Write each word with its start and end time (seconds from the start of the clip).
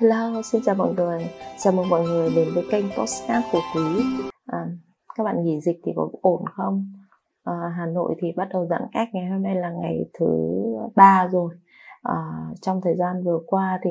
Hello, 0.00 0.42
xin 0.42 0.62
chào 0.64 0.74
mọi 0.74 0.94
người. 0.94 1.30
Chào 1.58 1.72
mừng 1.72 1.88
mọi 1.88 2.02
người 2.02 2.30
đến 2.36 2.48
với 2.54 2.64
kênh 2.70 2.84
Postcard 2.98 3.46
của 3.52 3.60
Quý. 3.74 3.82
À, 4.46 4.66
các 5.14 5.24
bạn 5.24 5.44
nghỉ 5.44 5.60
dịch 5.60 5.80
thì 5.84 5.92
có 5.96 6.08
ổn 6.22 6.44
không? 6.56 6.92
À, 7.44 7.52
Hà 7.76 7.86
Nội 7.86 8.14
thì 8.20 8.32
bắt 8.36 8.48
đầu 8.52 8.66
giãn 8.66 8.82
cách 8.92 9.08
ngày 9.12 9.26
hôm 9.26 9.42
nay 9.42 9.54
là 9.54 9.70
ngày 9.70 10.04
thứ 10.18 10.26
ba 10.96 11.28
rồi. 11.32 11.54
À, 12.02 12.14
trong 12.62 12.80
thời 12.84 12.96
gian 12.96 13.24
vừa 13.24 13.38
qua 13.46 13.78
thì 13.82 13.90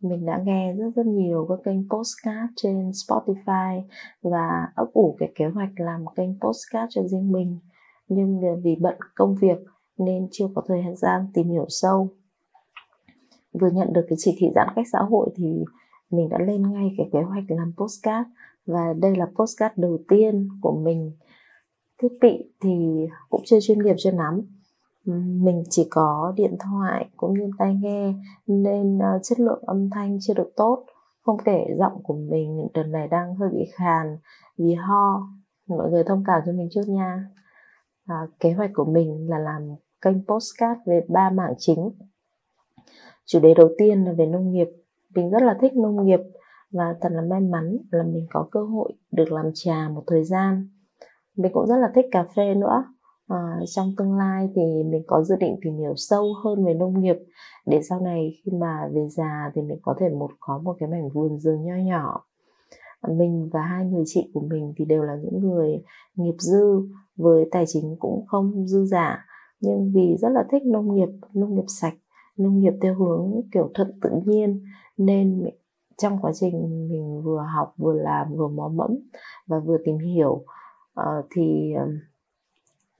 mình 0.00 0.26
đã 0.26 0.40
nghe 0.44 0.72
rất 0.72 0.90
rất 0.96 1.06
nhiều 1.06 1.46
các 1.48 1.58
kênh 1.64 1.88
postcard 1.88 2.52
trên 2.56 2.90
Spotify 2.90 3.82
và 4.22 4.68
ấp 4.74 4.86
ủ 4.92 5.16
cái 5.18 5.32
kế 5.34 5.44
hoạch 5.46 5.70
làm 5.76 6.04
kênh 6.16 6.40
postcard 6.40 6.86
cho 6.90 7.02
riêng 7.02 7.32
mình 7.32 7.58
nhưng 8.08 8.40
vì 8.62 8.76
bận 8.80 8.96
công 9.14 9.34
việc 9.34 9.58
nên 9.98 10.28
chưa 10.30 10.46
có 10.54 10.62
thời 10.68 10.82
gian 10.96 11.26
tìm 11.34 11.48
hiểu 11.48 11.66
sâu 11.68 12.10
vừa 13.60 13.70
nhận 13.70 13.92
được 13.92 14.06
cái 14.08 14.16
chỉ 14.18 14.36
thị 14.38 14.46
giãn 14.54 14.68
cách 14.76 14.86
xã 14.92 14.98
hội 14.98 15.30
thì 15.36 15.64
mình 16.10 16.28
đã 16.28 16.38
lên 16.38 16.72
ngay 16.72 16.94
cái 16.98 17.08
kế 17.12 17.22
hoạch 17.22 17.44
làm 17.48 17.72
postcard. 17.76 18.28
Và 18.66 18.92
đây 18.98 19.16
là 19.16 19.26
postcard 19.34 19.74
đầu 19.76 19.98
tiên 20.08 20.48
của 20.60 20.80
mình. 20.84 21.12
Thiết 22.02 22.08
bị 22.20 22.52
thì 22.60 23.06
cũng 23.30 23.42
chưa 23.44 23.58
chuyên 23.60 23.78
nghiệp 23.78 23.94
cho 23.98 24.10
lắm 24.10 24.42
mình 25.14 25.62
chỉ 25.70 25.88
có 25.90 26.32
điện 26.36 26.56
thoại 26.60 27.08
cũng 27.16 27.34
như 27.34 27.50
tai 27.58 27.74
nghe 27.74 28.14
nên 28.46 28.98
ờ, 28.98 29.18
chất 29.22 29.40
lượng 29.40 29.62
âm 29.66 29.90
thanh 29.90 30.18
chưa 30.20 30.34
được 30.34 30.50
tốt. 30.56 30.84
Không 31.22 31.36
kể 31.44 31.64
giọng 31.78 32.02
của 32.02 32.14
mình 32.14 32.68
đợt 32.74 32.82
này 32.82 33.08
đang 33.08 33.34
hơi 33.34 33.48
bị 33.52 33.64
khàn 33.74 34.18
vì 34.58 34.74
ho. 34.74 35.28
Mọi 35.68 35.90
người 35.90 36.04
thông 36.04 36.24
cảm 36.26 36.40
cho 36.46 36.52
mình 36.52 36.68
trước 36.70 36.88
nha. 36.88 37.24
À, 38.06 38.16
kế 38.40 38.52
hoạch 38.52 38.70
của 38.74 38.84
mình 38.84 39.30
là 39.30 39.38
làm 39.38 39.62
kênh 40.00 40.26
postcard 40.26 40.80
về 40.86 41.06
ba 41.08 41.30
mảng 41.30 41.54
chính 41.58 41.90
chủ 43.26 43.40
đề 43.40 43.54
đầu 43.54 43.68
tiên 43.78 44.04
là 44.04 44.12
về 44.12 44.26
nông 44.26 44.52
nghiệp. 44.52 44.68
Mình 45.14 45.30
rất 45.30 45.42
là 45.42 45.56
thích 45.60 45.72
nông 45.74 46.06
nghiệp 46.06 46.20
và 46.70 46.94
thật 47.00 47.08
là 47.12 47.22
may 47.22 47.40
mắn 47.40 47.76
là 47.90 48.02
mình 48.02 48.26
có 48.30 48.48
cơ 48.50 48.62
hội 48.62 48.92
được 49.12 49.32
làm 49.32 49.50
trà 49.54 49.88
một 49.88 50.02
thời 50.06 50.24
gian. 50.24 50.68
Mình 51.36 51.52
cũng 51.54 51.66
rất 51.66 51.76
là 51.76 51.90
thích 51.94 52.06
cà 52.10 52.24
phê 52.36 52.54
nữa. 52.54 52.84
À, 53.28 53.60
trong 53.66 53.94
tương 53.96 54.14
lai 54.14 54.48
thì 54.54 54.62
mình 54.62 55.02
có 55.06 55.22
dự 55.22 55.36
định 55.36 55.56
tìm 55.62 55.78
hiểu 55.78 55.92
sâu 55.96 56.32
hơn 56.44 56.64
về 56.64 56.74
nông 56.74 57.00
nghiệp. 57.00 57.16
Để 57.66 57.82
sau 57.82 58.00
này 58.00 58.30
khi 58.44 58.52
mà 58.52 58.88
về 58.92 59.08
già 59.08 59.50
thì 59.54 59.62
mình 59.62 59.78
có 59.82 59.94
thể 60.00 60.08
một 60.08 60.30
có 60.40 60.58
một 60.58 60.76
cái 60.78 60.88
mảnh 60.88 61.08
vườn 61.08 61.38
rừng 61.38 61.64
nho 61.64 61.74
nhỏ. 61.76 62.24
Mình 63.08 63.48
và 63.52 63.60
hai 63.60 63.86
người 63.86 64.04
chị 64.06 64.30
của 64.34 64.40
mình 64.40 64.72
thì 64.76 64.84
đều 64.84 65.02
là 65.02 65.16
những 65.22 65.40
người 65.40 65.82
nghiệp 66.14 66.36
dư 66.38 66.88
với 67.16 67.48
tài 67.50 67.64
chính 67.66 67.96
cũng 67.98 68.26
không 68.26 68.66
dư 68.66 68.84
giả 68.84 69.26
nhưng 69.60 69.92
vì 69.94 70.16
rất 70.18 70.28
là 70.28 70.44
thích 70.50 70.62
nông 70.66 70.94
nghiệp 70.94 71.08
nông 71.34 71.54
nghiệp 71.54 71.64
sạch 71.68 71.94
nông 72.36 72.60
nghiệp 72.60 72.72
theo 72.82 72.94
hướng 72.94 73.40
kiểu 73.52 73.70
thuận 73.74 74.00
tự 74.02 74.10
nhiên. 74.24 74.64
Nên 74.96 75.44
trong 75.96 76.18
quá 76.22 76.32
trình 76.34 76.88
mình 76.90 77.22
vừa 77.22 77.40
học 77.54 77.74
vừa 77.76 77.94
làm 77.94 78.34
vừa 78.36 78.48
mò 78.48 78.68
mẫm 78.68 78.90
và 79.46 79.58
vừa 79.58 79.78
tìm 79.84 79.98
hiểu 79.98 80.44
uh, 81.00 81.26
thì 81.30 81.74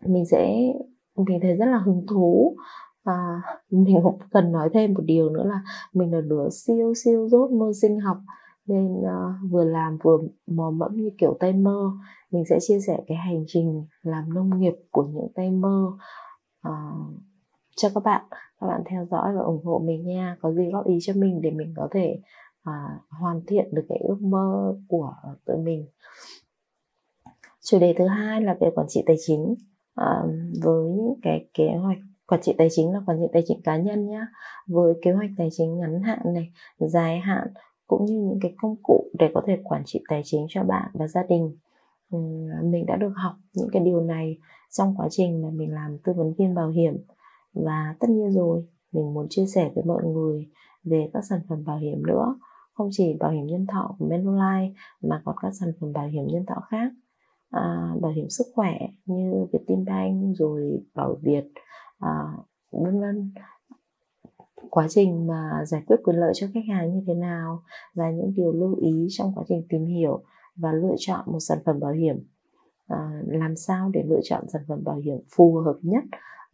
mình 0.07 0.27
sẽ 0.27 0.73
mình 1.17 1.39
thấy 1.43 1.57
rất 1.57 1.67
là 1.67 1.79
hứng 1.79 2.07
thú. 2.09 2.57
Và 3.05 3.43
mình 3.71 4.01
cũng 4.03 4.19
cần 4.31 4.53
nói 4.53 4.71
thêm 4.73 4.95
một 4.95 5.03
điều 5.05 5.31
nữa 5.31 5.45
là 5.45 5.61
mình 5.93 6.13
là 6.13 6.21
đứa 6.21 6.49
siêu 6.51 6.95
siêu 7.05 7.29
dốt 7.29 7.51
môn 7.51 7.75
sinh 7.75 8.01
học. 8.01 8.19
Nên 8.67 8.87
uh, 8.93 9.51
vừa 9.51 9.65
làm 9.65 9.99
vừa 10.03 10.19
mò 10.47 10.71
mẫm 10.71 10.97
như 10.97 11.11
kiểu 11.19 11.37
tay 11.41 11.53
mơ 11.53 11.91
mình 12.31 12.45
sẽ 12.49 12.59
chia 12.61 12.81
sẻ 12.81 13.01
cái 13.07 13.17
hành 13.17 13.45
trình 13.47 13.87
làm 14.03 14.35
nông 14.35 14.61
nghiệp 14.61 14.75
của 14.91 15.03
những 15.03 15.29
tay 15.35 15.51
mơ. 15.51 15.93
Uh, 16.69 16.75
cho 17.77 17.89
các 17.95 18.03
bạn 18.05 18.25
các 18.61 18.67
bạn 18.67 18.83
theo 18.91 19.07
dõi 19.11 19.37
và 19.37 19.43
ủng 19.43 19.65
hộ 19.65 19.79
mình 19.79 20.07
nha. 20.07 20.37
Có 20.41 20.53
gì 20.53 20.71
góp 20.73 20.87
ý 20.87 20.99
cho 21.01 21.13
mình 21.17 21.41
để 21.43 21.51
mình 21.51 21.75
có 21.77 21.89
thể 21.91 22.19
à, 22.63 22.99
hoàn 23.09 23.41
thiện 23.47 23.75
được 23.75 23.87
cái 23.89 23.99
ước 23.99 24.19
mơ 24.21 24.77
của 24.89 25.15
tụi 25.45 25.57
mình. 25.57 25.87
Chủ 27.61 27.79
đề 27.79 27.95
thứ 27.99 28.07
hai 28.07 28.41
là 28.43 28.57
về 28.61 28.71
quản 28.75 28.87
trị 28.89 29.03
tài 29.07 29.17
chính. 29.27 29.55
À, 29.95 30.23
với 30.63 30.93
cái 31.23 31.49
kế 31.55 31.69
hoạch 31.83 31.99
quản 32.27 32.43
trị 32.43 32.55
tài 32.59 32.69
chính 32.71 32.93
là 32.93 33.01
quản 33.07 33.19
trị 33.21 33.27
tài 33.33 33.43
chính 33.47 33.63
cá 33.63 33.77
nhân 33.77 34.09
nhá. 34.09 34.27
Với 34.67 34.95
kế 35.03 35.13
hoạch 35.13 35.31
tài 35.39 35.49
chính 35.53 35.79
ngắn 35.79 36.03
hạn 36.03 36.19
này 36.25 36.53
dài 36.79 37.19
hạn 37.19 37.49
cũng 37.87 38.05
như 38.05 38.15
những 38.15 38.39
cái 38.43 38.55
công 38.63 38.77
cụ 38.83 39.11
để 39.19 39.31
có 39.35 39.43
thể 39.47 39.59
quản 39.65 39.83
trị 39.87 40.01
tài 40.09 40.23
chính 40.25 40.47
cho 40.49 40.63
bạn 40.63 40.91
và 40.95 41.09
gia 41.09 41.23
đình. 41.23 41.57
Mình 42.63 42.87
đã 42.87 42.97
được 42.97 43.13
học 43.17 43.35
những 43.55 43.69
cái 43.73 43.83
điều 43.85 44.01
này 44.01 44.39
trong 44.71 44.95
quá 44.97 45.09
trình 45.11 45.43
mà 45.43 45.49
mình 45.51 45.75
làm 45.75 45.99
tư 46.05 46.13
vấn 46.17 46.35
viên 46.35 46.55
bảo 46.55 46.69
hiểm 46.69 46.97
và 47.65 47.95
tất 48.01 48.11
nhiên 48.11 48.33
rồi 48.33 48.65
mình 48.93 49.15
muốn 49.15 49.27
chia 49.31 49.47
sẻ 49.47 49.71
với 49.75 49.85
mọi 49.85 50.05
người 50.05 50.49
về 50.85 51.11
các 51.13 51.25
sản 51.29 51.41
phẩm 51.49 51.65
bảo 51.65 51.79
hiểm 51.79 52.07
nữa. 52.07 52.39
Không 52.75 52.89
chỉ 52.93 53.17
bảo 53.21 53.31
hiểm 53.31 53.47
nhân 53.47 53.67
thọ 53.67 53.97
của 53.99 54.07
Manulife 54.07 54.73
mà 55.03 55.23
còn 55.25 55.37
các 55.43 55.51
sản 55.61 55.73
phẩm 55.81 55.93
bảo 55.93 56.07
hiểm 56.07 56.27
nhân 56.27 56.47
thọ 56.47 56.61
khác. 56.69 56.93
À, 57.51 57.95
bảo 58.01 58.13
hiểm 58.13 58.29
sức 58.29 58.45
khỏe 58.55 58.79
như 59.05 59.47
Vietinbank 59.53 60.37
rồi 60.37 60.83
Bảo 60.95 61.17
Việt 61.23 61.45
à, 61.99 62.11
vân 62.71 63.01
vân. 63.01 63.33
Quá 64.71 64.87
trình 64.91 65.27
mà 65.27 65.65
giải 65.67 65.83
quyết 65.87 65.97
quyền 66.05 66.17
lợi 66.17 66.33
cho 66.35 66.47
khách 66.55 66.65
hàng 66.69 66.95
như 66.95 67.03
thế 67.07 67.15
nào 67.15 67.63
và 67.95 68.11
những 68.11 68.33
điều 68.35 68.53
lưu 68.53 68.77
ý 68.77 69.07
trong 69.11 69.33
quá 69.35 69.45
trình 69.49 69.67
tìm 69.69 69.85
hiểu 69.85 70.23
và 70.57 70.73
lựa 70.73 70.95
chọn 70.99 71.21
một 71.27 71.41
sản 71.41 71.59
phẩm 71.67 71.81
bảo 71.81 71.93
hiểm. 71.93 72.17
À, 72.87 73.23
làm 73.27 73.57
sao 73.57 73.91
để 73.95 74.03
lựa 74.09 74.21
chọn 74.25 74.45
sản 74.53 74.63
phẩm 74.69 74.85
bảo 74.85 74.97
hiểm 74.97 75.17
phù 75.37 75.55
hợp 75.55 75.79
nhất? 75.83 76.05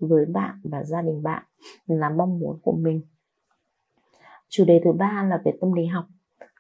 Với 0.09 0.25
bạn 0.27 0.61
và 0.65 0.85
gia 0.85 1.03
đình 1.03 1.23
bạn 1.23 1.43
là 1.87 2.11
mong 2.11 2.39
muốn 2.39 2.59
của 2.63 2.73
mình. 2.73 3.03
Chủ 4.49 4.65
đề 4.65 4.81
thứ 4.85 4.93
ba 4.93 5.27
là 5.31 5.43
về 5.45 5.53
tâm 5.61 5.73
lý 5.73 5.87
học. 5.87 6.05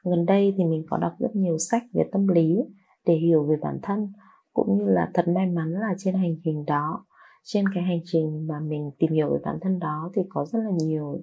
Gần 0.04 0.26
đây 0.26 0.54
thì 0.56 0.64
mình 0.64 0.84
có 0.90 0.96
đọc 0.96 1.12
rất 1.18 1.36
nhiều 1.36 1.58
sách 1.58 1.82
về 1.92 2.08
tâm 2.12 2.28
lý 2.28 2.58
để 3.06 3.14
hiểu 3.14 3.44
về 3.44 3.56
bản 3.62 3.78
thân, 3.82 4.12
cũng 4.52 4.78
như 4.78 4.84
là 4.86 5.10
thật 5.14 5.28
may 5.28 5.46
mắn 5.46 5.70
là 5.70 5.94
trên 5.98 6.14
hành 6.14 6.36
trình 6.44 6.64
đó, 6.66 7.04
trên 7.44 7.64
cái 7.74 7.82
hành 7.82 8.00
trình 8.04 8.46
mà 8.46 8.60
mình 8.60 8.90
tìm 8.98 9.12
hiểu 9.12 9.32
về 9.32 9.38
bản 9.44 9.58
thân 9.60 9.78
đó 9.78 10.10
thì 10.14 10.22
có 10.28 10.44
rất 10.44 10.58
là 10.58 10.70
nhiều 10.70 11.20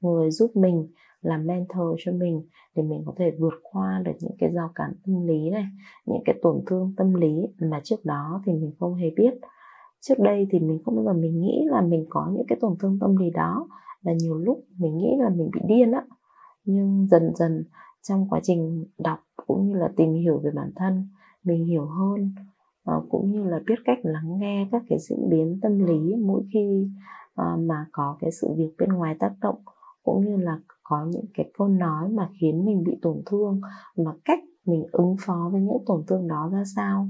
người 0.00 0.30
giúp 0.30 0.56
mình 0.56 0.88
làm 1.22 1.46
mentor 1.46 1.96
cho 2.04 2.12
mình 2.12 2.42
để 2.74 2.82
mình 2.82 3.02
có 3.06 3.12
thể 3.16 3.30
vượt 3.38 3.54
qua 3.62 4.02
được 4.04 4.12
những 4.20 4.36
cái 4.38 4.50
rào 4.50 4.70
cản 4.74 4.92
tâm 5.06 5.26
lý 5.26 5.50
này, 5.50 5.64
những 6.06 6.22
cái 6.24 6.38
tổn 6.42 6.62
thương 6.66 6.94
tâm 6.96 7.14
lý 7.14 7.46
mà 7.60 7.80
trước 7.84 8.04
đó 8.04 8.42
thì 8.46 8.52
mình 8.52 8.72
không 8.78 8.94
hề 8.94 9.10
biết 9.16 9.34
trước 10.02 10.18
đây 10.18 10.46
thì 10.50 10.58
mình 10.58 10.78
không 10.84 10.96
bao 10.96 11.04
giờ 11.04 11.12
mình 11.20 11.40
nghĩ 11.40 11.64
là 11.70 11.80
mình 11.80 12.06
có 12.08 12.30
những 12.32 12.46
cái 12.48 12.58
tổn 12.60 12.76
thương 12.80 12.98
tâm 13.00 13.16
lý 13.16 13.30
đó, 13.30 13.68
là 14.02 14.12
nhiều 14.12 14.38
lúc 14.38 14.64
mình 14.78 14.98
nghĩ 14.98 15.16
là 15.18 15.28
mình 15.28 15.50
bị 15.52 15.60
điên 15.68 15.92
á. 15.92 16.04
Nhưng 16.64 17.06
dần 17.10 17.32
dần 17.34 17.64
trong 18.02 18.26
quá 18.30 18.40
trình 18.42 18.84
đọc 18.98 19.18
cũng 19.46 19.68
như 19.68 19.74
là 19.74 19.92
tìm 19.96 20.14
hiểu 20.14 20.38
về 20.38 20.50
bản 20.54 20.70
thân, 20.76 21.08
mình 21.44 21.64
hiểu 21.64 21.86
hơn 21.86 22.34
và 22.84 23.00
cũng 23.10 23.32
như 23.32 23.44
là 23.44 23.60
biết 23.66 23.74
cách 23.84 23.98
lắng 24.02 24.38
nghe 24.38 24.68
các 24.72 24.82
cái 24.88 24.98
diễn 24.98 25.28
biến 25.30 25.58
tâm 25.62 25.78
lý 25.78 26.16
mỗi 26.16 26.42
khi 26.52 26.88
ờ, 27.34 27.56
mà 27.56 27.86
có 27.92 28.16
cái 28.20 28.30
sự 28.32 28.48
việc 28.56 28.70
bên 28.78 28.88
ngoài 28.88 29.16
tác 29.18 29.32
động, 29.40 29.58
cũng 30.02 30.24
như 30.24 30.36
là 30.36 30.58
có 30.82 31.06
những 31.10 31.24
cái 31.34 31.50
câu 31.58 31.68
nói 31.68 32.08
mà 32.08 32.28
khiến 32.40 32.64
mình 32.64 32.84
bị 32.84 32.98
tổn 33.02 33.22
thương, 33.26 33.60
mà 33.96 34.12
cách 34.24 34.40
mình 34.66 34.84
ứng 34.92 35.16
phó 35.20 35.48
với 35.52 35.60
những 35.60 35.84
tổn 35.86 36.04
thương 36.06 36.28
đó 36.28 36.50
ra 36.52 36.64
sao 36.76 37.08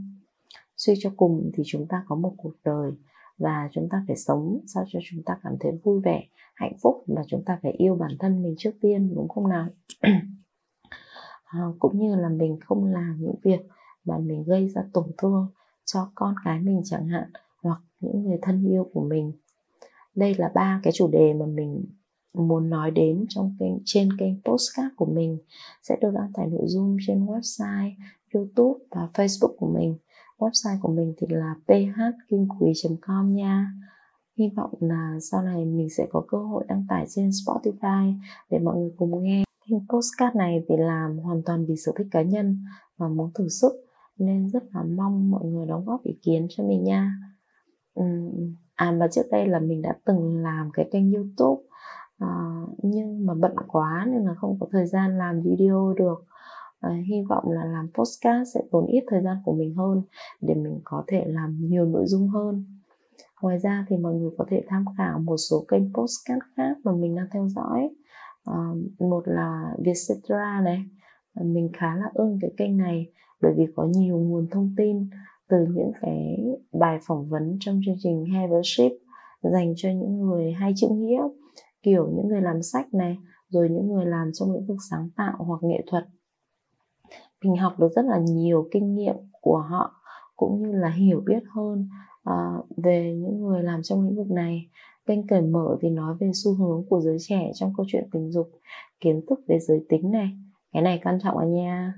suy 0.85 0.95
cho 1.01 1.11
cùng 1.17 1.51
thì 1.55 1.63
chúng 1.67 1.87
ta 1.89 2.05
có 2.09 2.17
một 2.17 2.35
cuộc 2.37 2.53
đời 2.65 2.93
và 3.39 3.69
chúng 3.73 3.89
ta 3.91 4.05
phải 4.07 4.17
sống 4.17 4.61
sao 4.67 4.85
cho 4.89 4.99
chúng 5.11 5.23
ta 5.23 5.39
cảm 5.43 5.53
thấy 5.61 5.73
vui 5.85 6.01
vẻ 6.01 6.25
hạnh 6.55 6.77
phúc 6.83 7.05
và 7.07 7.23
chúng 7.29 7.45
ta 7.45 7.59
phải 7.63 7.73
yêu 7.73 7.95
bản 7.95 8.11
thân 8.19 8.43
mình 8.43 8.55
trước 8.59 8.71
tiên 8.81 9.15
đúng 9.15 9.29
không 9.29 9.49
nào? 9.49 9.69
À, 11.45 11.61
cũng 11.79 11.99
như 11.99 12.15
là 12.17 12.29
mình 12.29 12.59
không 12.65 12.85
làm 12.85 13.17
những 13.21 13.35
việc 13.43 13.61
mà 14.05 14.19
mình 14.19 14.45
gây 14.45 14.69
ra 14.69 14.83
tổn 14.93 15.05
thương 15.19 15.47
cho 15.85 16.11
con 16.15 16.35
cái 16.45 16.61
mình 16.61 16.83
chẳng 16.85 17.09
hạn 17.09 17.31
hoặc 17.63 17.81
những 18.01 18.23
người 18.23 18.39
thân 18.43 18.69
yêu 18.69 18.91
của 18.93 19.05
mình. 19.05 19.33
Đây 20.15 20.35
là 20.35 20.51
ba 20.55 20.81
cái 20.83 20.93
chủ 20.93 21.09
đề 21.09 21.33
mà 21.33 21.47
mình 21.47 21.85
muốn 22.35 22.71
nói 22.71 22.91
đến 22.91 23.27
trong 23.29 23.57
kênh 23.61 23.73
trên 23.85 24.09
kênh 24.19 24.43
postcard 24.45 24.95
của 24.97 25.07
mình. 25.07 25.39
Sẽ 25.83 25.97
được 26.01 26.11
đăng 26.15 26.33
tải 26.35 26.47
nội 26.47 26.65
dung 26.67 26.97
trên 27.07 27.27
website, 27.27 27.93
YouTube 28.35 28.85
và 28.91 29.09
Facebook 29.15 29.57
của 29.57 29.75
mình. 29.75 29.97
Website 30.43 30.81
của 30.81 30.93
mình 30.93 31.15
thì 31.19 31.27
là 31.31 31.55
phkimquỳ.com 31.67 33.35
nha. 33.35 33.73
Hy 34.39 34.51
vọng 34.57 34.75
là 34.81 35.19
sau 35.21 35.43
này 35.43 35.65
mình 35.65 35.89
sẽ 35.91 36.07
có 36.11 36.25
cơ 36.29 36.39
hội 36.39 36.65
đăng 36.69 36.87
tải 36.89 37.07
trên 37.09 37.29
Spotify 37.29 38.15
để 38.51 38.59
mọi 38.59 38.77
người 38.77 38.91
cùng 38.97 39.23
nghe. 39.23 39.45
Kênh 39.69 39.79
postcard 39.89 40.37
này 40.37 40.65
thì 40.69 40.75
làm 40.79 41.19
hoàn 41.19 41.43
toàn 41.43 41.67
vì 41.67 41.77
sở 41.77 41.93
thích 41.97 42.07
cá 42.11 42.23
nhân 42.23 42.59
và 42.97 43.09
muốn 43.09 43.31
thử 43.35 43.49
sức 43.49 43.73
nên 44.19 44.51
rất 44.51 44.63
là 44.75 44.83
mong 44.83 45.31
mọi 45.31 45.45
người 45.45 45.67
đóng 45.67 45.85
góp 45.85 46.03
ý 46.03 46.19
kiến 46.23 46.47
cho 46.51 46.65
mình 46.65 46.85
nha. 46.85 47.15
À 48.75 48.91
mà 48.91 49.09
trước 49.13 49.23
đây 49.31 49.49
là 49.49 49.59
mình 49.59 49.83
đã 49.83 49.99
từng 50.05 50.43
làm 50.43 50.71
cái 50.73 50.89
kênh 50.93 51.13
YouTube 51.13 51.63
à, 52.19 52.29
nhưng 52.83 53.27
mà 53.27 53.35
bận 53.35 53.53
quá 53.69 54.07
nên 54.09 54.25
là 54.25 54.35
không 54.35 54.57
có 54.61 54.67
thời 54.73 54.87
gian 54.87 55.19
làm 55.19 55.41
video 55.43 55.95
được 55.97 56.25
à, 56.83 56.91
hy 57.07 57.23
vọng 57.29 57.51
là 57.51 57.65
làm 57.65 57.89
postcard 57.95 58.51
sẽ 58.55 58.61
tốn 58.71 58.87
ít 58.87 59.05
thời 59.11 59.23
gian 59.23 59.37
của 59.45 59.53
mình 59.53 59.75
hơn 59.75 60.03
để 60.41 60.55
mình 60.55 60.81
có 60.85 61.05
thể 61.07 61.25
làm 61.27 61.57
nhiều 61.61 61.87
nội 61.87 62.07
dung 62.07 62.29
hơn. 62.29 62.65
Ngoài 63.43 63.59
ra 63.59 63.87
thì 63.89 63.97
mọi 63.97 64.15
người 64.15 64.31
có 64.39 64.45
thể 64.51 64.63
tham 64.69 64.85
khảo 64.99 65.19
một 65.19 65.37
số 65.37 65.65
kênh 65.69 65.93
postcard 65.95 66.41
khác 66.57 66.77
mà 66.85 66.93
mình 66.93 67.15
đang 67.15 67.27
theo 67.33 67.49
dõi. 67.49 67.91
À, 68.45 68.59
một 68.99 69.23
là 69.25 69.75
Vietcetera 69.79 70.61
này. 70.65 70.85
Mình 71.35 71.71
khá 71.73 71.97
là 71.97 72.11
ưng 72.15 72.39
cái 72.41 72.51
kênh 72.57 72.77
này 72.77 73.13
bởi 73.43 73.53
vì 73.57 73.67
có 73.77 73.85
nhiều 73.85 74.19
nguồn 74.19 74.47
thông 74.51 74.75
tin 74.77 75.11
từ 75.49 75.67
những 75.75 75.93
cái 76.01 76.39
bài 76.73 76.99
phỏng 77.07 77.29
vấn 77.29 77.57
trong 77.61 77.81
chương 77.87 77.97
trình 77.99 78.25
Havership 78.25 78.93
dành 79.43 79.75
cho 79.77 79.89
những 79.89 80.21
người 80.21 80.53
hay 80.53 80.73
chữ 80.77 80.89
nghĩa 80.91 81.23
kiểu 81.83 82.09
những 82.17 82.29
người 82.29 82.41
làm 82.41 82.63
sách 82.63 82.95
này 82.95 83.19
rồi 83.49 83.69
những 83.69 83.89
người 83.89 84.07
làm 84.07 84.31
trong 84.35 84.53
lĩnh 84.53 84.67
vực 84.67 84.77
sáng 84.91 85.09
tạo 85.17 85.37
hoặc 85.39 85.61
nghệ 85.63 85.85
thuật 85.87 86.05
mình 87.43 87.57
học 87.57 87.73
được 87.79 87.89
rất 87.97 88.05
là 88.05 88.19
nhiều 88.19 88.69
kinh 88.73 88.95
nghiệm 88.95 89.17
của 89.41 89.59
họ 89.59 90.03
cũng 90.37 90.63
như 90.63 90.73
là 90.73 90.89
hiểu 90.91 91.23
biết 91.27 91.43
hơn 91.55 91.89
uh, 92.31 92.67
về 92.77 93.15
những 93.15 93.41
người 93.41 93.63
làm 93.63 93.83
trong 93.83 94.03
lĩnh 94.03 94.17
vực 94.17 94.31
này. 94.31 94.71
Kênh 95.07 95.27
cởi 95.27 95.43
mở 95.43 95.77
thì 95.81 95.91
nói 95.91 96.15
về 96.21 96.31
xu 96.35 96.55
hướng 96.55 96.85
của 96.89 97.01
giới 97.01 97.17
trẻ 97.21 97.51
trong 97.55 97.73
câu 97.77 97.87
chuyện 97.89 98.09
tình 98.13 98.31
dục 98.31 98.51
kiến 99.01 99.21
thức 99.31 99.41
về 99.49 99.59
giới 99.59 99.87
tính 99.89 100.11
này. 100.11 100.31
Cái 100.73 100.83
này 100.83 101.01
quan 101.05 101.19
trọng 101.23 101.39
à 101.39 101.47
nha. 101.47 101.95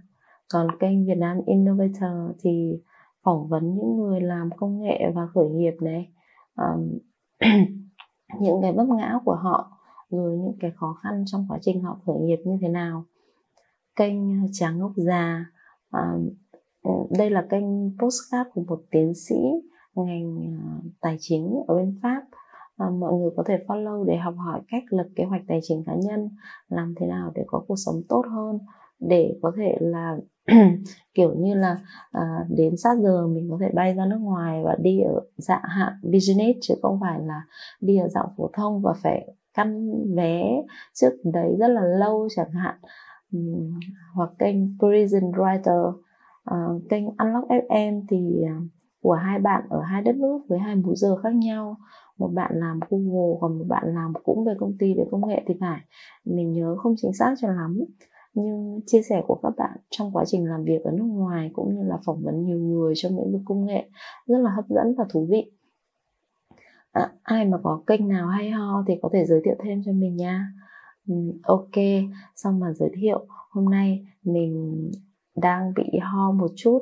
Còn 0.53 0.79
kênh 0.81 1.07
Việt 1.07 1.19
Nam 1.19 1.41
Innovator 1.47 2.37
thì 2.43 2.83
phỏng 3.25 3.49
vấn 3.49 3.75
những 3.75 3.97
người 3.97 4.21
làm 4.21 4.51
công 4.57 4.81
nghệ 4.81 5.11
và 5.15 5.27
khởi 5.35 5.49
nghiệp 5.49 5.75
này. 5.81 6.13
Um, 6.57 6.99
những 8.41 8.63
cái 8.63 8.73
vấp 8.73 8.87
ngã 8.89 9.19
của 9.25 9.35
họ 9.35 9.71
rồi 10.11 10.37
những 10.37 10.57
cái 10.61 10.71
khó 10.77 10.97
khăn 11.03 11.25
trong 11.27 11.47
quá 11.49 11.59
trình 11.63 11.83
họ 11.83 11.99
khởi 12.07 12.17
nghiệp 12.21 12.39
như 12.45 12.59
thế 12.61 12.69
nào 12.69 13.05
kênh 13.97 14.43
ờ, 14.43 14.49
tráng 14.53 14.79
ngốc 14.79 14.93
già. 14.97 15.45
À, 15.91 16.15
đây 17.19 17.31
là 17.31 17.47
kênh 17.51 17.65
postcard 17.99 18.51
của 18.55 18.63
một 18.67 18.83
tiến 18.91 19.15
sĩ 19.15 19.37
ngành 19.95 20.59
ờ, 20.63 20.89
tài 21.01 21.17
chính 21.21 21.63
ở 21.67 21.75
bên 21.77 21.99
Pháp. 22.03 22.23
À, 22.77 22.87
mọi 22.91 23.13
người 23.13 23.31
có 23.37 23.43
thể 23.47 23.59
follow 23.67 24.05
để 24.05 24.17
học 24.17 24.35
hỏi 24.37 24.61
cách 24.69 24.83
lập 24.91 25.07
kế 25.17 25.25
hoạch 25.25 25.43
tài 25.49 25.61
chính 25.63 25.85
cá 25.87 25.95
nhân 25.95 26.31
làm 26.69 26.95
thế 27.01 27.07
nào 27.07 27.33
để 27.35 27.43
có 27.47 27.65
cuộc 27.69 27.77
sống 27.77 28.03
tốt 28.09 28.25
hơn 28.31 28.59
để 29.01 29.39
có 29.43 29.53
thể 29.57 29.77
là 29.81 30.17
kiểu 31.15 31.35
như 31.35 31.55
là 31.55 31.79
à, 32.13 32.47
đến 32.49 32.77
sát 32.77 32.99
giờ 32.99 33.27
mình 33.27 33.49
có 33.51 33.59
thể 33.61 33.69
bay 33.75 33.95
ra 33.95 34.07
nước 34.07 34.19
ngoài 34.21 34.63
và 34.65 34.77
đi 34.81 35.01
ở 35.01 35.21
dạng 35.37 35.63
hạn 35.63 35.93
business 36.03 36.59
chứ 36.63 36.75
không 36.83 37.01
phải 37.01 37.21
là 37.21 37.43
đi 37.81 37.97
ở 37.97 38.09
dạng 38.09 38.29
phổ 38.37 38.51
thông 38.53 38.83
và 38.83 38.93
phải 39.03 39.35
căn 39.55 39.91
vé 40.15 40.63
trước 40.95 41.13
đấy 41.25 41.57
rất 41.59 41.69
là 41.69 41.83
lâu 41.83 42.29
chẳng 42.37 42.51
hạn. 42.53 42.75
Ừ, 43.35 43.41
hoặc 44.15 44.31
kênh 44.39 44.79
Prison 44.79 45.33
Writer. 45.33 45.93
Uh, 46.51 46.83
kênh 46.91 47.05
Unlock 47.05 47.49
FM 47.49 48.03
thì 48.09 48.43
uh, 48.43 48.63
của 49.01 49.13
hai 49.13 49.39
bạn 49.39 49.65
ở 49.69 49.81
hai 49.83 50.03
đất 50.03 50.17
nước 50.17 50.41
với 50.49 50.59
hai 50.59 50.77
múi 50.77 50.95
giờ 50.97 51.17
khác 51.17 51.35
nhau. 51.35 51.77
Một 52.19 52.31
bạn 52.35 52.51
làm 52.55 52.81
Google 52.91 53.39
còn 53.41 53.59
một 53.59 53.65
bạn 53.69 53.95
làm 53.95 54.13
cũng 54.25 54.45
về 54.45 54.55
công 54.59 54.77
ty 54.79 54.95
về 54.95 55.05
công 55.11 55.29
nghệ 55.29 55.43
thì 55.47 55.55
phải. 55.61 55.81
Mình 56.25 56.53
nhớ 56.53 56.77
không 56.83 56.95
chính 56.97 57.13
xác 57.13 57.35
cho 57.41 57.49
lắm 57.49 57.81
nhưng 58.35 58.81
chia 58.87 59.03
sẻ 59.03 59.23
của 59.27 59.41
các 59.43 59.53
bạn 59.57 59.77
trong 59.91 60.11
quá 60.13 60.25
trình 60.27 60.49
làm 60.49 60.65
việc 60.65 60.85
ở 60.85 60.91
nước 60.91 61.05
ngoài 61.05 61.51
cũng 61.53 61.75
như 61.75 61.83
là 61.83 61.99
phỏng 62.07 62.23
vấn 62.23 62.45
nhiều 62.45 62.59
người 62.59 62.95
trong 62.97 63.19
lĩnh 63.19 63.33
vực 63.33 63.41
công 63.45 63.67
nghệ 63.67 63.89
rất 64.27 64.39
là 64.39 64.51
hấp 64.51 64.65
dẫn 64.69 64.95
và 64.99 65.05
thú 65.11 65.27
vị. 65.31 65.51
À, 66.93 67.13
ai 67.23 67.45
mà 67.45 67.59
có 67.63 67.83
kênh 67.87 68.09
nào 68.09 68.29
hay 68.29 68.51
ho 68.51 68.85
thì 68.87 68.95
có 69.03 69.09
thể 69.13 69.25
giới 69.25 69.41
thiệu 69.45 69.55
thêm 69.65 69.83
cho 69.85 69.93
mình 69.93 70.17
nha. 70.17 70.49
Ừ, 71.09 71.15
ok. 71.43 71.85
Xong 72.37 72.61
mà 72.61 72.73
giới 72.73 72.91
thiệu 72.95 73.27
hôm 73.51 73.65
nay 73.65 74.07
mình 74.23 74.91
đang 75.37 75.73
bị 75.75 75.99
ho 76.03 76.33
một 76.33 76.51
chút. 76.57 76.79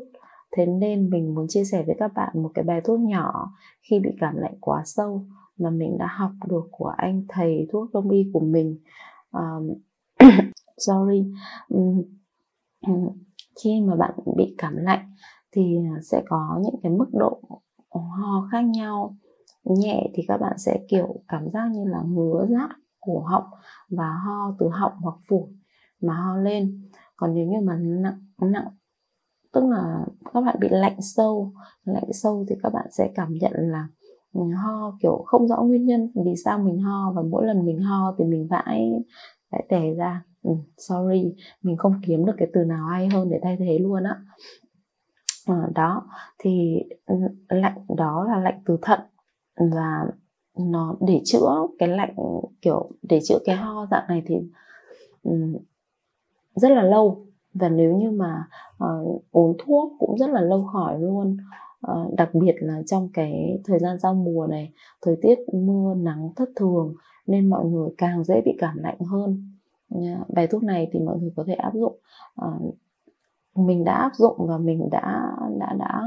Thế 0.56 0.66
nên 0.66 1.10
mình 1.10 1.34
muốn 1.34 1.46
chia 1.48 1.64
sẻ 1.64 1.82
với 1.86 1.96
các 1.98 2.12
bạn 2.14 2.42
một 2.42 2.50
cái 2.54 2.64
bài 2.64 2.80
thuốc 2.84 3.00
nhỏ 3.00 3.52
khi 3.82 3.98
bị 4.00 4.10
cảm 4.20 4.36
lạnh 4.36 4.54
quá 4.60 4.82
sâu 4.84 5.26
mà 5.58 5.70
mình 5.70 5.98
đã 5.98 6.06
học 6.06 6.30
được 6.48 6.68
của 6.70 6.92
anh 6.96 7.24
thầy 7.28 7.66
thuốc 7.72 7.92
đông 7.92 8.10
y 8.10 8.30
của 8.32 8.40
mình. 8.40 8.78
Um, 9.32 9.68
sorry. 10.78 11.32
Um, 11.68 12.02
khi 13.62 13.80
mà 13.80 13.96
bạn 13.96 14.10
bị 14.36 14.54
cảm 14.58 14.76
lạnh 14.76 15.12
thì 15.52 15.78
sẽ 16.02 16.22
có 16.28 16.60
những 16.62 16.80
cái 16.82 16.92
mức 16.92 17.08
độ 17.12 17.40
ho 17.90 18.48
khác 18.52 18.64
nhau. 18.64 19.16
Nhẹ 19.64 20.10
thì 20.14 20.22
các 20.28 20.36
bạn 20.36 20.58
sẽ 20.58 20.80
kiểu 20.88 21.14
cảm 21.28 21.50
giác 21.50 21.70
như 21.72 21.84
là 21.84 22.02
ngứa 22.02 22.46
rát 22.50 22.70
cổ 23.02 23.20
họng 23.20 23.44
và 23.88 24.12
ho 24.12 24.54
từ 24.58 24.68
họng 24.68 24.92
hoặc 25.00 25.16
phổi 25.28 25.48
mà 26.00 26.14
ho 26.14 26.36
lên 26.36 26.88
còn 27.16 27.34
nếu 27.34 27.46
như 27.46 27.60
mà 27.60 27.76
nặng 27.80 28.26
nặng 28.40 28.68
tức 29.52 29.64
là 29.64 30.06
các 30.34 30.40
bạn 30.40 30.56
bị 30.60 30.68
lạnh 30.70 30.96
sâu 31.00 31.52
lạnh 31.84 32.12
sâu 32.12 32.44
thì 32.48 32.56
các 32.62 32.72
bạn 32.72 32.86
sẽ 32.90 33.10
cảm 33.14 33.34
nhận 33.34 33.52
là 33.54 33.88
ừ, 34.32 34.40
ho 34.56 34.96
kiểu 35.02 35.24
không 35.26 35.48
rõ 35.48 35.62
nguyên 35.62 35.86
nhân 35.86 36.10
vì 36.24 36.34
sao 36.44 36.58
mình 36.58 36.78
ho 36.78 37.12
và 37.16 37.22
mỗi 37.22 37.46
lần 37.46 37.66
mình 37.66 37.80
ho 37.80 38.14
thì 38.18 38.24
mình 38.24 38.46
vãi 38.50 38.92
vãi 39.50 39.66
tè 39.68 39.94
ra 39.94 40.24
ừ, 40.42 40.50
sorry 40.78 41.34
mình 41.62 41.76
không 41.76 42.00
kiếm 42.06 42.26
được 42.26 42.34
cái 42.38 42.48
từ 42.54 42.64
nào 42.64 42.86
hay 42.86 43.08
hơn 43.08 43.30
để 43.30 43.40
thay 43.42 43.56
thế 43.56 43.78
luôn 43.78 44.04
á 44.04 44.16
đó. 45.48 45.54
đó 45.74 46.02
thì 46.38 46.82
ừ, 47.06 47.14
lạnh 47.48 47.86
đó 47.96 48.24
là 48.28 48.40
lạnh 48.40 48.62
từ 48.66 48.78
thận 48.82 49.00
và 49.56 50.06
nó 50.58 50.96
để 51.00 51.20
chữa 51.24 51.66
cái 51.78 51.88
lạnh 51.88 52.14
kiểu 52.62 52.90
để 53.02 53.20
chữa 53.24 53.38
cái 53.44 53.56
ho 53.56 53.86
dạng 53.90 54.04
này 54.08 54.22
thì 54.26 54.36
um, 55.22 55.56
rất 56.54 56.68
là 56.68 56.82
lâu. 56.82 57.26
Và 57.54 57.68
nếu 57.68 57.96
như 57.96 58.10
mà 58.10 58.48
uh, 58.84 59.22
uống 59.30 59.56
thuốc 59.58 59.92
cũng 59.98 60.18
rất 60.18 60.30
là 60.30 60.40
lâu 60.40 60.64
khỏi 60.72 61.00
luôn. 61.00 61.36
Uh, 61.92 62.14
đặc 62.14 62.34
biệt 62.34 62.54
là 62.60 62.82
trong 62.86 63.08
cái 63.14 63.60
thời 63.64 63.78
gian 63.78 63.98
giao 63.98 64.14
mùa 64.14 64.46
này 64.46 64.72
thời 65.02 65.16
tiết 65.22 65.38
mưa 65.52 65.94
nắng 65.94 66.30
thất 66.36 66.48
thường 66.56 66.94
nên 67.26 67.50
mọi 67.50 67.64
người 67.64 67.90
càng 67.98 68.24
dễ 68.24 68.40
bị 68.44 68.52
cảm 68.58 68.78
lạnh 68.78 68.98
hơn. 68.98 69.48
Yeah. 70.02 70.20
bài 70.28 70.46
thuốc 70.46 70.62
này 70.62 70.88
thì 70.92 71.00
mọi 71.00 71.18
người 71.18 71.32
có 71.36 71.44
thể 71.46 71.54
áp 71.54 71.74
dụng. 71.74 71.98
Uh, 72.46 72.74
mình 73.54 73.84
đã 73.84 73.94
áp 73.94 74.10
dụng 74.14 74.36
và 74.48 74.58
mình 74.58 74.88
đã 74.90 75.32
đã 75.58 75.74
đã 75.78 76.02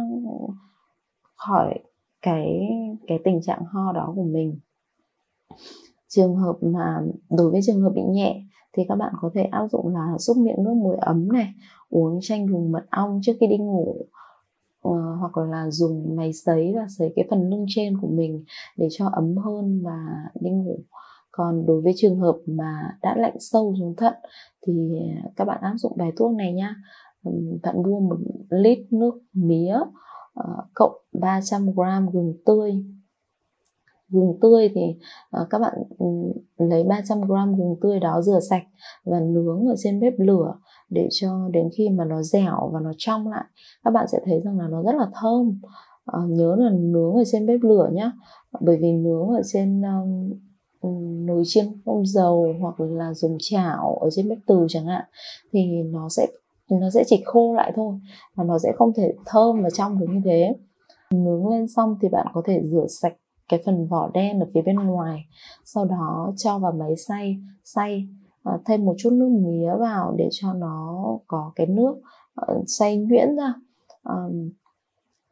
khỏi 1.36 1.80
cái 2.22 2.68
cái 3.08 3.20
tình 3.24 3.42
trạng 3.42 3.64
ho 3.66 3.92
đó 3.92 4.14
của 4.16 4.24
mình. 4.24 4.60
Trường 6.08 6.36
hợp 6.36 6.56
mà 6.62 7.02
đối 7.30 7.52
với 7.52 7.62
trường 7.64 7.82
hợp 7.82 7.92
bị 7.96 8.02
nhẹ 8.02 8.42
thì 8.78 8.84
các 8.88 8.96
bạn 8.96 9.14
có 9.22 9.32
thể 9.34 9.44
áp 9.44 9.68
dụng 9.72 9.88
là 9.88 10.18
xúc 10.20 10.38
miệng 10.38 10.64
nước 10.64 10.74
muối 10.74 10.96
ấm 10.96 11.28
này 11.32 11.48
uống 11.90 12.20
chanh 12.22 12.46
gừng 12.46 12.72
mật 12.72 12.86
ong 12.90 13.20
trước 13.24 13.34
khi 13.40 13.48
đi 13.48 13.58
ngủ 13.58 14.06
uh, 14.88 15.20
hoặc 15.20 15.38
là 15.38 15.70
dùng 15.70 16.16
máy 16.16 16.34
sấy 16.34 16.74
và 16.76 16.86
sấy 16.98 17.14
cái 17.16 17.26
phần 17.30 17.50
lưng 17.50 17.66
trên 17.70 17.98
của 18.02 18.08
mình 18.08 18.44
để 18.78 18.88
cho 18.92 19.10
ấm 19.14 19.38
hơn 19.38 19.82
và 19.84 20.00
đi 20.42 20.50
ngủ. 20.50 20.80
Còn 21.32 21.66
đối 21.66 21.82
với 21.82 21.94
trường 21.96 22.20
hợp 22.20 22.38
mà 22.46 22.98
đã 23.02 23.16
lạnh 23.18 23.36
sâu 23.40 23.76
xuống 23.80 23.96
thận 23.96 24.14
thì 24.68 24.74
các 25.36 25.46
bạn 25.46 25.62
áp 25.62 25.74
dụng 25.78 25.94
bài 25.98 26.12
thuốc 26.18 26.32
này 26.36 26.54
nhá. 26.54 26.76
Bạn 27.64 27.84
mua 27.84 28.00
một 28.00 28.18
lít 28.50 28.80
nước 28.92 29.22
mía 29.34 29.76
uh, 30.40 30.66
cộng 30.74 30.92
300 31.14 31.72
g 31.72 31.80
gừng 32.14 32.34
tươi. 32.46 32.84
Gừng 34.10 34.38
tươi 34.42 34.70
thì 34.76 34.82
uh, 35.42 35.48
các 35.50 35.60
bạn 35.60 35.74
um, 35.98 36.32
lấy 36.58 36.84
300 36.84 37.22
g 37.22 37.32
gừng 37.58 37.76
tươi 37.82 38.00
đó 38.00 38.22
rửa 38.22 38.40
sạch 38.40 38.64
và 39.04 39.20
nướng 39.20 39.66
ở 39.68 39.76
trên 39.78 40.00
bếp 40.00 40.14
lửa 40.18 40.56
để 40.90 41.08
cho 41.12 41.50
đến 41.52 41.70
khi 41.78 41.90
mà 41.90 42.06
nó 42.06 42.24
dẻo 42.24 42.70
và 42.74 42.80
nó 42.80 42.92
trong 42.98 43.28
lại 43.28 43.46
các 43.84 43.92
bạn 43.92 44.08
sẽ 44.12 44.20
thấy 44.26 44.42
rằng 44.42 44.60
là 44.60 44.68
nó 44.68 44.84
rất 44.84 44.96
là 44.96 45.10
thơm. 45.22 45.62
Uh, 46.18 46.30
nhớ 46.30 46.56
là 46.60 46.70
nướng 46.74 47.14
ở 47.14 47.24
trên 47.32 47.46
bếp 47.46 47.60
lửa 47.64 47.90
nhé 47.94 48.12
bởi 48.60 48.78
vì 48.78 48.92
nướng 48.92 49.28
ở 49.28 49.42
trên 49.46 49.82
um, 49.82 51.26
nồi 51.26 51.44
chiên 51.46 51.66
không 51.86 52.06
dầu 52.06 52.54
hoặc 52.60 52.80
là 52.80 53.14
dùng 53.14 53.38
chảo 53.40 53.98
ở 54.02 54.10
trên 54.10 54.30
bếp 54.30 54.38
từ 54.48 54.66
chẳng 54.70 54.86
hạn 54.86 55.06
thì 55.54 55.84
nó 55.84 56.10
sẽ 56.10 56.28
nó 56.70 56.90
sẽ 56.90 57.04
chỉ 57.08 57.24
khô 57.26 57.54
lại 57.54 57.72
thôi 57.76 57.96
và 58.36 58.44
nó 58.44 58.60
sẽ 58.60 58.72
không 58.76 58.94
thể 58.98 59.14
thơm 59.26 59.64
và 59.64 59.70
trong 59.70 60.00
được 60.00 60.08
như 60.10 60.22
thế. 60.26 60.56
Nướng 61.12 61.50
lên 61.50 61.68
xong 61.68 61.98
thì 62.02 62.10
bạn 62.10 62.28
có 62.34 62.42
thể 62.46 62.62
rửa 62.72 62.88
sạch 62.88 63.14
cái 63.50 63.62
phần 63.66 63.88
vỏ 63.88 64.10
đen 64.14 64.40
ở 64.40 64.46
phía 64.54 64.62
bên 64.62 64.76
ngoài 64.76 65.26
sau 65.66 65.86
đó 65.86 66.34
cho 66.38 66.60
vào 66.60 66.72
máy 66.72 66.96
xay 66.96 67.38
xay 67.64 68.08
à, 68.44 68.58
thêm 68.66 68.86
một 68.86 68.94
chút 68.98 69.10
nước 69.14 69.30
mía 69.30 69.76
vào 69.80 70.16
để 70.18 70.30
cho 70.32 70.54
nó 70.54 71.06
có 71.28 71.52
cái 71.56 71.68
nước 71.68 71.96
uh, 72.52 72.64
xay 72.68 72.98
nhuyễn 72.98 73.36
ra. 73.36 73.54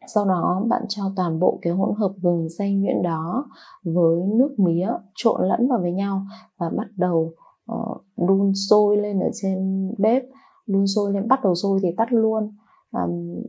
Sau 0.08 0.26
đó 0.26 0.64
bạn 0.68 0.82
cho 0.90 1.04
toàn 1.16 1.40
bộ 1.40 1.60
cái 1.62 1.74
hỗn 1.74 1.96
hợp 1.98 2.12
gừng 2.22 2.50
xay 2.50 2.76
nhuyễn 2.76 3.02
đó 3.02 3.46
với 3.84 4.22
nước 4.36 4.56
mía 4.58 4.90
trộn 5.16 5.48
lẫn 5.48 5.68
vào 5.68 5.80
với 5.80 5.92
nhau 5.92 6.26
và 6.58 6.70
bắt 6.70 6.88
đầu 6.96 7.34
uh, 7.72 8.02
đun 8.18 8.54
sôi 8.54 8.98
lên 8.98 9.20
ở 9.20 9.30
trên 9.34 9.90
bếp 9.98 10.24
đun 10.68 10.88
sôi 10.88 11.14
lên 11.14 11.28
bắt 11.28 11.44
đầu 11.44 11.56
sôi 11.56 11.80
thì 11.84 11.90
tắt 11.98 12.14
luôn. 12.14 12.56
Um, 12.92 13.44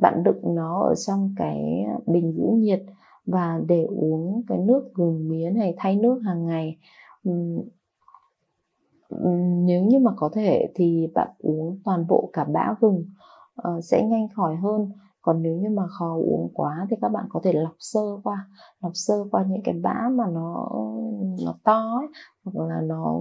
bạn 0.00 0.22
đựng 0.24 0.54
nó 0.54 0.82
ở 0.82 0.94
trong 0.94 1.34
cái 1.36 1.86
bình 2.06 2.32
giữ 2.32 2.44
nhiệt 2.54 2.82
và 3.26 3.60
để 3.66 3.84
uống 3.84 4.42
cái 4.48 4.58
nước 4.58 4.90
gừng 4.94 5.28
mía 5.28 5.50
này 5.50 5.74
thay 5.76 5.96
nước 5.96 6.20
hàng 6.24 6.46
ngày. 6.46 6.78
Um, 7.24 7.60
nếu 9.66 9.84
như 9.84 9.98
mà 9.98 10.10
có 10.16 10.28
thể 10.32 10.72
thì 10.74 11.08
bạn 11.14 11.28
uống 11.38 11.78
toàn 11.84 12.06
bộ 12.08 12.30
cả 12.32 12.44
bã 12.44 12.74
gừng 12.80 13.04
uh, 13.68 13.84
sẽ 13.84 14.06
nhanh 14.06 14.28
khỏi 14.28 14.56
hơn 14.56 14.92
còn 15.30 15.42
nếu 15.42 15.56
như 15.56 15.68
mà 15.70 15.82
khó 15.86 16.16
uống 16.16 16.50
quá 16.54 16.86
thì 16.90 16.96
các 17.00 17.08
bạn 17.08 17.24
có 17.28 17.40
thể 17.44 17.52
lọc 17.52 17.74
sơ 17.78 18.00
qua, 18.24 18.48
lọc 18.82 18.92
sơ 18.94 19.14
qua 19.30 19.44
những 19.48 19.62
cái 19.64 19.74
bã 19.82 20.08
mà 20.12 20.24
nó 20.32 20.68
nó 21.44 21.54
to 21.64 21.96
ấy, 22.00 22.06
hoặc 22.44 22.66
là 22.68 22.80
nó 22.80 23.20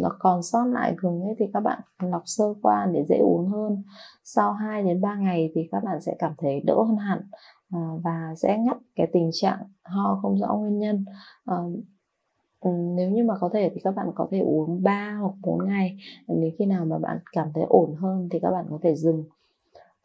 nó 0.00 0.16
còn 0.18 0.42
sót 0.42 0.64
lại 0.64 0.94
gừng 0.98 1.22
ấy 1.22 1.34
thì 1.38 1.44
các 1.52 1.60
bạn 1.60 1.80
lọc 2.02 2.22
sơ 2.24 2.44
qua 2.62 2.86
để 2.92 3.04
dễ 3.08 3.18
uống 3.18 3.48
hơn. 3.48 3.82
Sau 4.24 4.52
2 4.52 4.82
đến 4.82 5.00
3 5.00 5.14
ngày 5.16 5.52
thì 5.54 5.68
các 5.72 5.84
bạn 5.84 6.00
sẽ 6.00 6.16
cảm 6.18 6.34
thấy 6.38 6.60
đỡ 6.60 6.74
hơn 6.74 6.96
hẳn 6.96 7.20
à, 7.70 7.80
và 8.04 8.34
sẽ 8.36 8.58
ngắt 8.58 8.76
cái 8.96 9.06
tình 9.12 9.30
trạng 9.32 9.58
ho 9.84 10.18
không 10.22 10.38
rõ 10.38 10.54
nguyên 10.54 10.78
nhân. 10.78 11.04
Ờ, 11.44 11.64
ừ, 12.60 12.70
nếu 12.96 13.10
như 13.10 13.24
mà 13.24 13.34
có 13.40 13.50
thể 13.52 13.70
thì 13.74 13.80
các 13.84 13.94
bạn 13.96 14.06
có 14.14 14.28
thể 14.30 14.38
uống 14.38 14.82
3 14.82 15.16
hoặc 15.20 15.34
4 15.42 15.66
ngày 15.66 15.98
nếu 16.28 16.50
khi 16.58 16.66
nào 16.66 16.84
mà 16.84 16.98
bạn 16.98 17.18
cảm 17.32 17.48
thấy 17.54 17.64
ổn 17.68 17.94
hơn 17.94 18.28
thì 18.30 18.38
các 18.42 18.50
bạn 18.50 18.64
có 18.70 18.78
thể 18.82 18.94
dừng 18.94 19.24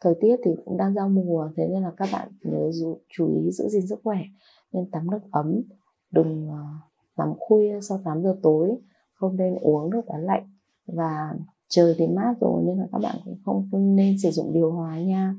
thời 0.00 0.14
tiết 0.20 0.36
thì 0.44 0.50
cũng 0.64 0.76
đang 0.76 0.94
giao 0.94 1.08
mùa 1.08 1.50
thế 1.56 1.68
nên 1.68 1.82
là 1.82 1.90
các 1.96 2.08
bạn 2.12 2.28
nhớ 2.42 2.70
chú 3.08 3.28
ý 3.28 3.50
giữ 3.50 3.68
gìn 3.68 3.86
sức 3.86 4.00
khỏe 4.04 4.18
nên 4.72 4.90
tắm 4.90 5.10
nước 5.10 5.20
ấm 5.30 5.60
đừng 6.10 6.48
ờ, 6.48 6.56
nằm 6.56 7.28
tắm 7.28 7.34
khuya 7.38 7.78
sau 7.82 8.00
8 8.04 8.22
giờ 8.22 8.36
tối 8.42 8.76
không 9.14 9.36
nên 9.36 9.54
uống 9.60 9.90
nước 9.90 10.02
đá 10.08 10.18
lạnh 10.18 10.50
và 10.86 11.34
trời 11.68 11.94
thì 11.98 12.06
mát 12.06 12.34
rồi 12.40 12.62
nên 12.66 12.78
là 12.78 12.86
các 12.92 12.98
bạn 12.98 13.16
cũng 13.24 13.38
không, 13.44 13.68
không 13.70 13.96
nên 13.96 14.18
sử 14.18 14.30
dụng 14.30 14.52
điều 14.52 14.72
hòa 14.72 15.00
nha. 15.00 15.34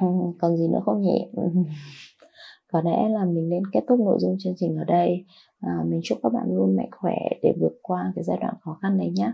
Ừ, 0.00 0.06
còn 0.38 0.56
gì 0.56 0.68
nữa 0.68 0.80
không 0.84 1.00
nhỉ? 1.02 1.30
Có 2.72 2.82
lẽ 2.82 3.08
là 3.08 3.24
mình 3.24 3.48
nên 3.48 3.62
kết 3.72 3.80
thúc 3.88 4.00
nội 4.00 4.16
dung 4.20 4.36
chương 4.38 4.54
trình 4.56 4.76
ở 4.76 4.84
đây. 4.84 5.24
À, 5.60 5.84
mình 5.86 6.00
chúc 6.04 6.18
các 6.22 6.32
bạn 6.32 6.44
luôn 6.48 6.76
mạnh 6.76 6.90
khỏe 7.00 7.16
để 7.42 7.54
vượt 7.60 7.78
qua 7.82 8.12
cái 8.14 8.24
giai 8.24 8.38
đoạn 8.40 8.54
khó 8.60 8.78
khăn 8.82 8.96
này 8.96 9.10
nhé 9.10 9.32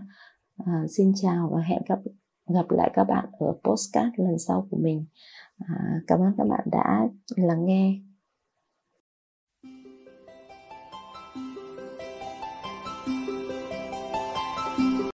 à, 0.65 0.85
xin 0.89 1.11
chào 1.15 1.49
và 1.53 1.61
hẹn 1.61 1.81
gặp 1.87 1.99
gặp 2.47 2.71
lại 2.71 2.91
các 2.93 3.03
bạn 3.03 3.25
ở 3.39 3.53
postcard 3.63 4.09
lần 4.17 4.39
sau 4.39 4.67
của 4.71 4.77
mình. 4.77 5.05
À, 5.59 6.01
cảm 6.07 6.19
ơn 6.19 6.33
các 6.37 6.47
bạn 6.47 6.61
đã 6.71 7.07
lắng 7.37 7.65
nghe. 7.65 8.12